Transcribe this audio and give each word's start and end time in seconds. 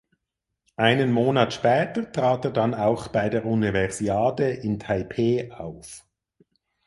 Einen 0.77 1.11
Monat 1.11 1.53
später 1.53 2.11
trat 2.11 2.45
er 2.45 2.49
dann 2.51 2.73
auch 2.73 3.09
bei 3.09 3.29
der 3.29 3.45
Universiade 3.45 4.49
in 4.49 4.79
Taipeh 4.79 5.51
auf. 5.51 6.07